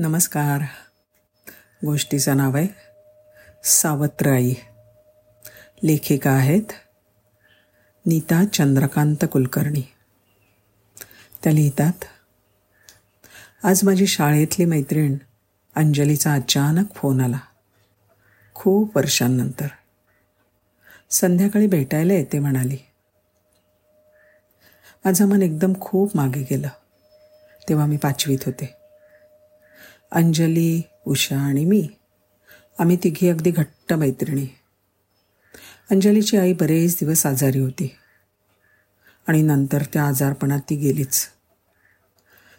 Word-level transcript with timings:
नमस्कार. 0.00 0.60
गोष्टीचं 1.86 2.36
नाव 2.36 2.56
आहे 2.56 2.66
सावत्राई. 3.64 4.54
लेखिका 5.84 6.30
आहेत 6.30 6.62
नीता 8.06 8.44
चंद्रकांत 8.44 9.24
कुलकर्णी. 9.32 9.82
त्या 11.44 11.52
लिहितात 11.52 11.92
आज 13.62 13.80
माझी 13.84 14.06
शाळेतली 14.06 14.64
मैत्रीण 14.64 15.14
अंजलीचा 15.76 16.32
अचानक 16.32 16.94
फोन 16.94 17.20
आला. 17.20 17.40
खूप 18.54 18.96
वर्षांनंतर. 18.96 19.68
संध्याकाळी 21.10 21.66
भेटायला 21.66 22.12
येते 22.12 22.38
म्हणाली. 22.38 22.78
माझं 25.04 25.28
मन 25.28 25.42
एकदम 25.42 25.72
खूप 25.80 26.16
मागे 26.16 26.42
गेलं. 26.42 26.68
तेव्हा 27.68 27.86
मी 27.86 27.96
पाचवीत 27.96 28.38
होते. 28.46 28.77
अंजली 30.10 30.82
उषा 31.06 31.38
आणि 31.38 31.64
मी. 31.64 31.88
आम्ही 32.78 32.96
तिघी 32.96 33.28
अगदी 33.28 33.50
घट्ट 33.50 33.92
मैत्रिणी. 33.92 34.46
अंजलीची 35.90 36.36
आई 36.36 36.52
बरेच 36.52 36.96
दिवस 37.00 37.26
आजारी 37.26 37.58
होती. 37.58 37.96
आणि 39.26 39.42
नंतर 39.42 39.82
त्या 39.92 40.04
आजारपणात 40.04 40.60
ती 40.70 40.76
गेलीच. 40.76 41.26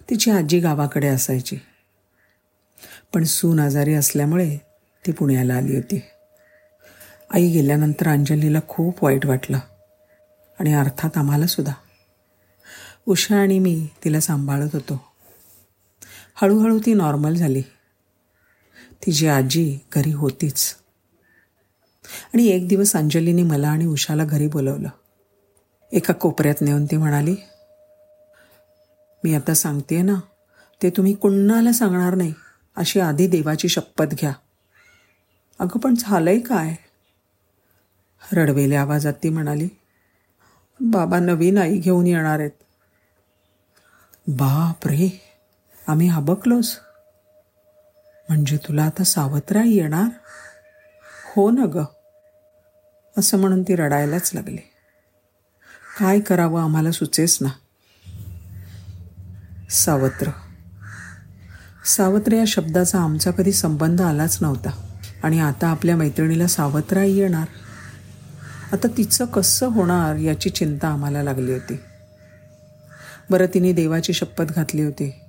तिची 0.09 0.31
आजी 0.31 0.59
गावाकडे 0.59 1.07
असायची. 1.07 1.57
पण 3.13 3.23
सून 3.23 3.59
आजारी 3.59 3.93
असल्यामुळे 3.93 4.57
ती 5.05 5.11
पुण्याला 5.11 5.55
आली 5.55 5.75
होती. 5.75 6.01
आई 7.33 7.51
गेल्यानंतर 7.51 8.07
अंजलीला 8.07 8.59
खूप 8.67 9.03
वाईट 9.03 9.25
वाटलं. 9.25 9.59
आणि 10.59 10.73
अर्थात 10.73 11.17
आम्हालासुद्धा 11.17 11.73
उषा 13.07 13.35
आणि 13.35 13.59
मी 13.59 13.87
तिला 14.03 14.19
सांभाळत 14.19 14.69
होतो. 14.73 15.08
हळूहळू 16.41 16.79
ती 16.79 16.93
नॉर्मल 16.93 17.33
झाली. 17.33 17.61
तिची 19.05 19.27
आजी 19.27 19.79
घरी 19.95 20.11
होतीच. 20.11 20.75
आणि 22.33 22.47
एक 22.47 22.67
दिवस 22.67 22.95
अंजलीने 22.95 23.43
मला 23.43 23.69
आणि 23.69 23.85
उषाला 23.85 24.25
घरी 24.25 24.47
बोलवलं. 24.47 24.89
एका 25.93 26.13
कोपऱ्यात 26.13 26.61
नेऊन 26.61 26.85
ती 26.85 26.97
म्हणाली 26.97 27.35
मी 29.23 29.35
आता 29.35 29.53
सांगते 29.53 30.01
ना 30.01 30.15
ते 30.83 30.89
तुम्ही 30.89 31.13
कुणाला 31.13 31.71
सांगणार 31.71 32.15
नाही 32.15 32.33
अशी 32.75 32.99
आधी 32.99 33.27
देवाची 33.27 33.69
शपथ 33.69 34.05
घ्या. 34.05 34.33
अगं 35.59 35.79
पण 35.79 35.95
झालंय 35.95 36.39
काय? 36.39 36.75
रडवेल्या 38.33 38.81
आवाजात 38.81 39.13
ती 39.23 39.29
म्हणाली 39.29 39.67
बाबा 40.81 41.19
नवीन 41.19 41.57
आई 41.57 41.77
घेऊन 41.77 42.07
येणार 42.07 42.39
आहेत. 42.39 42.51
बाप 44.27 44.87
रे! 44.87 45.28
आम्ही 45.89 46.07
हबकलोच. 46.07 46.79
म्हणजे 48.29 48.57
तुला 48.57 48.83
आता 48.83 49.03
सावत्राई 49.03 49.69
येणार? 49.69 50.09
हो 51.35 51.51
ना 51.51 51.65
ग. 51.65 51.83
असं 53.17 53.37
म्हणून 53.37 53.63
ती 53.63 53.75
रडायलाच 53.75 54.31
लागली. 54.33 54.57
काय 55.99 56.19
करावं 56.19 56.63
आम्हाला 56.63 56.91
सुचेस 56.91 57.37
ना. 57.41 57.49
सावत्र. 59.69 60.31
सावत्र 61.85 62.33
या 62.33 62.43
शब्दाचा 62.47 62.99
आमचा 62.99 63.31
कधी 63.31 63.51
संबंध 63.51 64.01
आलाच 64.01 64.37
नव्हता. 64.41 64.97
आणि 65.23 65.39
आता 65.39 65.67
आपल्या 65.67 65.95
मैत्रिणीला 65.95 66.47
सावत्राई 66.47 67.11
येणार. 67.11 67.47
आता 68.73 68.87
तिचं 68.97 69.25
कसं 69.25 69.67
होणार 69.67 70.15
याची 70.15 70.49
चिंता 70.49 70.87
आम्हाला 70.87 71.23
लागली 71.23 71.53
होती. 71.53 71.79
बरं 73.29 73.45
तिने 73.53 73.73
देवाची 73.73 74.13
शपथ 74.13 74.43
घातली 74.43 74.81
होती. 74.81 75.28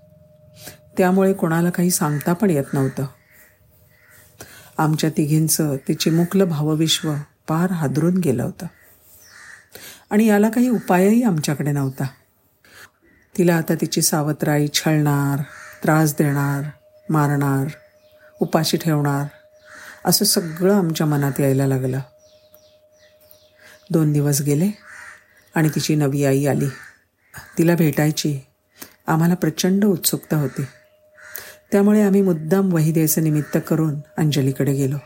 त्यामुळे 0.99 1.33
कोणाला 1.33 1.71
काही 1.71 1.91
सांगता 1.91 2.33
पण 2.33 2.51
येत 2.51 2.65
नव्हतं. 2.73 3.07
आमच्या 4.79 5.11
तिघींचं 5.11 5.77
ते 5.77 5.95
चिमुकलं 5.95 6.49
भावविश्व 6.49 7.15
पार 7.49 7.71
हादरून 7.71 8.17
गेलं 8.17 8.43
होतं. 8.43 8.67
आणि 10.11 10.27
याला 10.27 10.49
काही 10.49 10.69
उपायही 10.69 11.23
आमच्याकडे 11.23 11.73
नव्हता. 11.73 12.05
तिला 13.39 13.57
आता 13.57 13.75
तिची 13.75 14.03
सावत्राई 14.03 14.69
छळणार 14.75 15.43
त्रास 15.85 16.15
देणार 16.19 16.63
मारणार 17.11 17.67
उपाशी 18.41 18.77
ठेवणार 18.77 19.27
असं 20.05 20.25
सगळं 20.25 20.75
आमच्या 20.75 21.07
मनात 21.07 21.41
यायला 21.41 21.67
लागलं. 21.67 22.01
दोन 23.91 24.13
दिवस 24.13 24.43
गेले 24.43 24.71
आणि 25.55 25.69
तिची 25.69 25.95
नवी 25.95 26.25
आई 26.25 26.47
आली. 26.47 26.67
तिला 27.59 27.75
भेटायची 27.77 28.41
आम्हाला 29.07 29.35
प्रचंड 29.35 29.85
उत्सुकता 29.85 30.37
होती. 30.37 30.65
त्यामुळे 31.73 32.03
आम्ही 32.03 32.23
मुद्दाम 32.23 32.73
वही 32.73 32.93
द्यायचं 32.93 33.23
निमित्त 33.23 33.59
करून 33.69 33.95
अंजलीकडे 34.17 34.73
गेलो. 34.73 34.97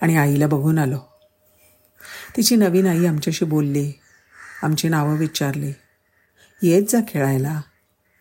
आणि 0.00 0.16
आईला 0.16 0.46
बघून 0.46 0.78
आलो. 0.78 0.98
तिची 2.36 2.56
नवीन 2.56 2.86
आई 2.86 3.06
आमच्याशी 3.06 3.44
बोलली. 3.44 3.92
आमची 4.62 4.88
नावं 4.88 5.16
विचारली. 5.16 5.72
येत 6.62 6.82
जा 6.88 6.98
खेळायला 7.08 7.60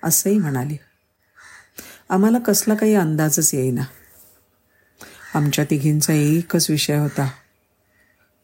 असंही 0.03 0.37
म्हणाली. 0.37 0.77
आम्हाला 2.09 2.39
कसला 2.39 2.75
काही 2.75 2.95
अंदाजच 2.95 3.53
येईना. 3.53 3.81
आमच्या 5.35 5.65
तिघींचा 5.69 6.13
एकच 6.13 6.69
विषय 6.69 6.97
होता. 6.97 7.29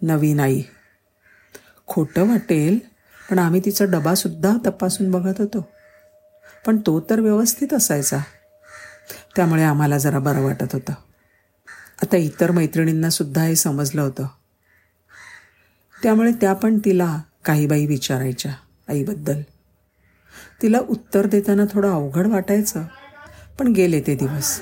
नवीन 0.01 0.39
आई. 0.39 0.61
खोटं 1.87 2.29
वाटेल 2.29 2.79
पण 3.29 3.39
आम्ही 3.39 3.61
तिचा 3.65 3.85
डबासुद्धा 3.85 4.57
तपासून 4.65 5.11
बघत 5.11 5.33
होतो. 5.37 5.67
पण 6.65 6.77
तो 6.77 6.99
तर 6.99 7.19
व्यवस्थित 7.19 7.73
असायचा. 7.73 8.17
त्यामुळे 9.35 9.63
आम्हाला 9.63 9.97
जरा 9.97 10.19
बरं 10.19 10.41
वाटत 10.41 10.73
होतं. 10.73 10.93
आता 12.01 12.17
इतर 12.17 12.51
मैत्रिणींनासुद्धा 12.51 13.43
हे 13.43 13.55
समजलं 13.55 14.01
होतं. 14.01 14.27
त्यामुळे 16.03 16.31
त्या 16.31 16.53
पण 16.53 16.79
तिला 16.85 17.21
काही 17.45 17.67
बाई 17.67 17.85
विचारायच्या 17.85 18.53
आईबद्दल. 18.87 19.41
तिला 20.61 20.79
उत्तर 20.79 21.25
देताना 21.25 21.63
थोडं 21.71 21.91
अवघड 21.91 22.27
वाटायचं 22.27 22.83
पण 23.59 23.67
गेले 23.67 24.01
ते 24.01 24.15
दिवस. 24.15 24.59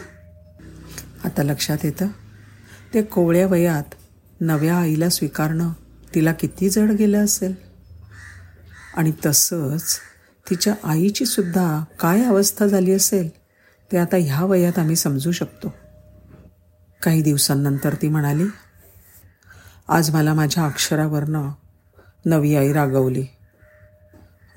आता 1.23 1.43
लक्षात 1.43 1.77
येतं 1.83 2.07
ते 2.93 3.01
कोवळ्या 3.01 3.47
वयात 3.47 3.95
नव्या 4.41 4.75
आईला 4.75 5.09
स्वीकारणं 5.09 5.71
तिला 6.15 6.33
किती 6.33 6.69
जड 6.69 6.91
गेलं 6.91 7.25
असेल. 7.25 7.64
आणि 8.97 9.11
तसंच 9.25 9.99
तिच्या 10.49 10.73
आईची 10.83 11.25
सुद्धा 11.25 11.83
काय 11.99 12.23
अवस्था 12.23 12.67
झाली 12.67 12.91
असेल 12.91 13.29
ते 13.91 13.97
आता 13.97 14.17
ह्या 14.17 14.45
वयात 14.45 14.79
आम्ही 14.79 14.95
समजू 14.95 15.31
शकतो. 15.31 15.73
काही 17.01 17.21
दिवसांनंतर 17.21 17.93
ती 17.93 18.07
म्हणाली 18.07 18.43
आज 19.87 20.09
मला 20.09 20.33
माझ्या 20.33 20.65
अक्षरावरनं 20.65 21.49
नवी 22.25 22.55
आई 22.55 22.73
रागवली. 22.73 23.25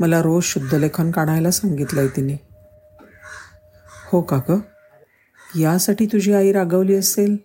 मला 0.00 0.22
रोज 0.22 0.44
शुद्धलेखन 0.44 1.10
काढायला 1.10 1.50
सांगितलं 1.50 2.00
आहे 2.00 2.09
तिने. 2.09 2.37
हो 4.06 4.22
का 4.22 4.41
ग? 4.49 4.59
यासाठी 5.59 6.06
तुझी 6.06 6.32
आई 6.32 6.53
रागवली 6.53 6.94
असेल? 6.94 7.37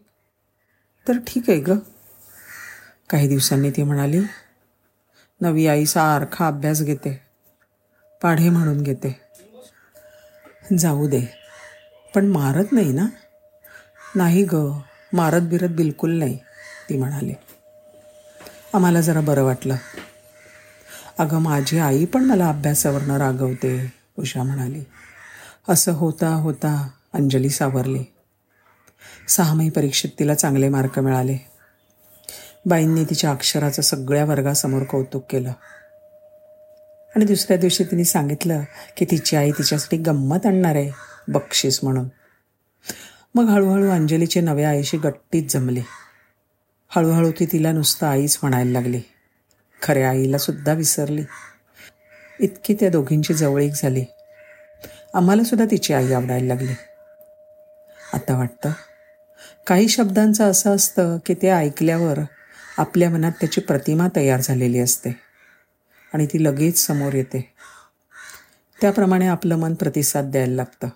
तर 1.07 1.17
ठीक 1.27 1.49
आहे 1.49 1.59
ग. 1.59 1.71
काही 3.09 3.27
दिवसांनी 3.27 3.71
ती 3.71 3.83
म्हणाली 3.83 4.21
नवी 5.41 5.67
आई 5.67 5.85
सारखा 5.85 6.47
अभ्यास 6.47 6.81
घेते. 6.81 7.21
पाढे 8.21 8.49
म्हणून 8.49 8.81
घेते. 8.81 9.19
जाऊ 10.77 11.07
दे. 11.07 11.21
पण 12.15 12.25
मारत 12.25 12.71
नाही 12.71 12.93
ना? 12.93 13.07
नाही 14.15 14.43
ग. 14.53 14.79
मारत 15.13 15.41
बिरत 15.41 15.69
बिलकुल 15.69 16.19
नाही 16.19 16.37
ती 16.89 16.97
म्हणाली. 16.97 17.33
आम्हाला 18.73 19.01
जरा 19.01 19.21
बरं 19.21 19.43
वाटलं. 19.43 19.75
अगं 21.17 21.37
माझी 21.37 21.77
आई 21.77 22.05
पण 22.05 22.23
मला 22.23 22.49
अभ्यासावरनं 22.49 23.17
रागवते 23.17 23.93
उषा 24.19 24.43
म्हणाली. 24.43 24.83
असं 25.69 25.91
होता 25.91 26.27
होता 26.27 26.89
अंजली 27.13 27.49
सावरली. 27.49 28.03
सहामाही 29.27 29.69
परीक्षेत 29.69 30.11
तिला 30.19 30.35
चांगले 30.35 30.69
मार्क 30.69 30.99
मिळाले. 30.99 31.52
बाईंनी 32.65 33.03
तिच्या 33.03 33.31
अक्षराचं 33.31 33.81
सगळ्या 33.81 34.25
वर्गासमोर 34.25 34.83
कौतुक 34.83 35.25
केलं. 35.29 35.51
आणि 37.15 37.25
दुसऱ्या 37.25 37.57
दिवशी 37.57 37.83
तिने 37.83 38.03
सांगितलं 38.03 38.61
की 38.97 39.05
तिची 39.11 39.35
आई 39.35 39.51
तिच्यासाठी 39.51 39.97
गंमत 39.97 40.45
आणणार 40.45 40.75
आहे 40.75 40.91
बक्षीस 41.27 41.79
म्हणून. 41.83 42.07
मग 43.35 43.45
हळूहळू 43.45 43.89
अंजलीचे 43.89 44.41
नव्या 44.41 44.69
आईशी 44.69 44.97
गट्टीत 44.97 45.43
जमले. 45.49 45.81
हळूहळू 46.89 47.31
ती 47.31 47.45
तिला 47.45 47.71
नुसतं 47.71 48.07
आईच 48.07 48.39
म्हणायला 48.41 48.71
लागली. 48.71 49.01
खऱ्या 49.81 50.09
आईला 50.09 50.37
सुद्धा 50.37 50.73
विसरली. 50.73 51.23
इतकी 52.39 52.73
त्या 52.73 52.89
दोघींची 52.89 53.33
जवळीक 53.33 53.71
झाली. 53.75 54.05
आम्हाला 55.13 55.43
सुद्धा 55.43 55.65
तिची 55.71 55.93
आई 55.93 56.11
आवडायला 56.11 56.47
लागली. 56.47 56.73
आता 58.13 58.37
वाटतं 58.37 58.69
काही 59.67 59.89
शब्दांचं 59.89 60.51
असं 60.51 60.75
असतं 60.75 61.17
की 61.25 61.33
ते 61.33 61.49
ऐकल्यावर 61.49 62.19
आपल्या 62.77 63.09
मनात 63.09 63.31
त्याची 63.31 63.61
प्रतिमा 63.61 64.07
तयार 64.15 64.41
झालेली 64.41 64.79
असते. 64.79 65.19
आणि 66.13 66.25
ती 66.25 66.43
लगेच 66.43 66.79
समोर 66.79 67.13
येते. 67.13 67.53
त्याप्रमाणे 68.81 69.27
आपलं 69.27 69.55
मन 69.55 69.73
प्रतिसाद 69.73 70.25
द्यायला 70.25 70.55
लागतं. 70.55 70.87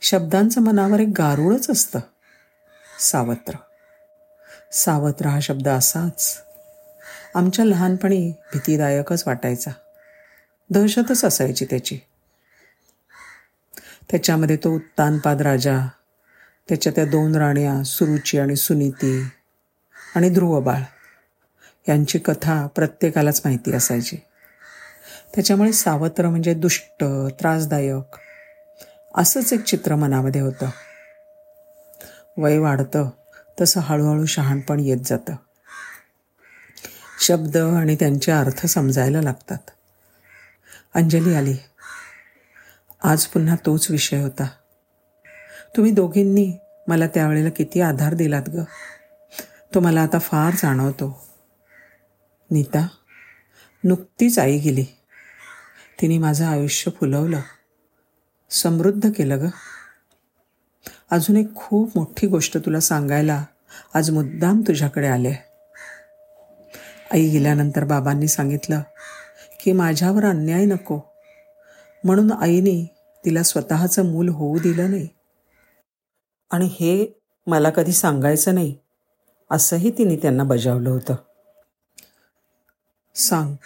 शब्दांचं 0.00 0.60
मनावर 0.60 1.00
एक 1.00 1.08
गारुळच 1.18 1.70
असतं. 1.70 1.98
सावत्र. 3.00 3.52
सावत्र 4.72 5.26
हा 5.26 5.40
शब्द 5.40 5.68
असाच. 5.68 6.42
आमच्या 7.34 7.64
लहानपणी 7.64 8.30
भीतीदायकच 8.52 9.24
वाटायचा. 9.26 9.70
दहशतच 10.70 11.24
असायची 11.24 11.64
त्याची. 11.64 11.98
त्याच्यामध्ये 14.10 14.56
तो 14.56 14.70
उत्तानपाद 14.70 15.42
राजा 15.42 15.88
त्याच्या 16.68 16.92
त्या 16.96 17.04
दोन 17.04 17.34
राण्या 17.34 17.84
सुरुची 17.84 18.38
आणि 18.38 18.56
सुनीती 18.56 19.28
आणि 20.14 20.28
ध्रुवबाळ. 20.28 20.80
यांची 21.88 22.18
कथा 22.18 22.66
प्रत्येकालाच 22.66 23.42
माहिती 23.44 23.72
असायची. 23.72 24.16
त्याच्यामुळे 25.34 25.72
सावत्र 25.72 26.28
म्हणजे 26.28 26.54
दुष्ट 26.54 27.04
त्रासदायक 27.40 28.16
असंच 29.14 29.52
एक 29.52 29.64
चित्र 29.64 29.94
मनामध्ये 29.94 30.40
होतं. 30.40 30.70
वय 32.36 32.58
वाढतं 32.58 33.10
तसं 33.60 33.80
हळूहळू 33.80 34.24
शहाणपण 34.24 34.80
येत 34.80 35.00
जातं. 35.04 35.36
शब्द 37.20 37.56
आणि 37.56 37.96
त्यांचे 37.96 38.32
अर्थ 38.32 38.66
समजायला 38.66 39.22
लागतात. 39.22 39.70
अंजली 40.94 41.34
आली. 41.34 41.56
आज 43.02 43.24
पुन्हा 43.24 43.56
तोच 43.66 43.90
विषय 43.90 44.20
होता. 44.20 44.46
तुम्ही 45.76 45.92
दोघींनी 45.92 46.58
मला 46.88 47.06
त्यावेळेला 47.06 47.50
किती 47.50 47.80
आधार 47.80 48.14
दिलात 48.14 48.48
गं? 48.48 48.64
तो 49.74 49.80
मला 49.80 50.02
आता 50.02 50.18
फार 50.18 50.54
जाणवतो. 50.54 51.26
नीता 52.50 52.88
नुकतीच 53.84 54.38
आई 54.38 54.58
गेली. 54.58 54.84
तिने 56.00 56.18
माझं 56.18 56.46
आयुष्य 56.46 56.90
फुलवलं. 56.90 57.40
समृद्ध 58.50 59.10
केलं 59.16 59.46
ग. 59.46 59.48
अजून 61.10 61.36
एक 61.36 61.54
खूप 61.54 61.90
मोठी 61.96 62.26
गोष्ट 62.26 62.58
तुला 62.58 62.80
सांगायला 62.80 63.44
आज 63.94 64.10
मुद्दाम 64.10 64.60
तुझ्याकडे 64.60 65.06
आले. 65.06 65.34
आई 67.12 67.28
गेल्यानंतर 67.28 67.84
बाबांनी 67.84 68.28
सांगितलं 68.28 68.80
की 69.60 69.72
माझ्यावर 69.72 70.24
अन्याय 70.24 70.64
नको. 70.64 71.00
म्हणून 72.04 72.32
आईने 72.32 72.96
तिला 73.24 73.42
स्वतःचं 73.42 74.04
मूल 74.04 74.28
होऊ 74.28 74.58
दिलं 74.58 74.90
नाही. 74.90 75.08
आणि 76.50 76.66
हे 76.66 77.20
मला 77.46 77.70
कधी 77.70 77.92
सांगायचं 77.92 78.54
नाही. 78.54 78.83
असंही 79.50 79.98
तिने 79.98 80.16
त्यांना 80.16 80.44
बजावलं 80.44 80.90
होतं. 80.90 81.14
सांग 83.14 83.56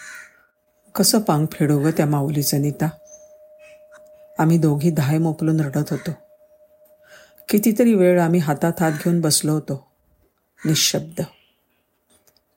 कसं 0.95 1.21
पांग 1.21 1.47
फेडो 1.53 1.79
ग 1.79 1.89
त्या 1.89 2.07
माऊलीचं 2.07 2.63
नीता? 2.63 2.89
आम्ही 4.39 4.59
दोघी 4.59 4.91
धाय 4.91 5.19
मोकलून 5.19 5.61
रडत 5.61 5.91
होतो. 5.91 6.11
कितीतरी 7.49 7.95
वेळ 7.95 8.21
आम्ही 8.21 8.41
हातात 8.41 8.73
हात 8.81 8.93
घेऊन 8.93 9.21
बसलो 9.21 9.53
होतो. 9.53 9.87
निशब्द. 10.65 11.23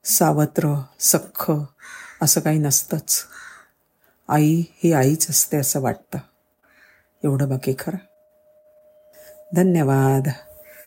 सावत्र 0.03 0.81
सख्ख 0.99 1.51
असं 2.21 2.41
काही 2.41 2.59
नसतंच. 2.59 3.23
आई 4.27 4.63
ही 4.83 4.93
आईच 4.93 5.29
असते 5.29 5.57
असं 5.57 5.81
वाटतं. 5.81 6.19
एवढं 7.23 7.49
बाकी 7.49 7.73
खरं. 7.79 7.97
धन्यवाद. 9.55 10.50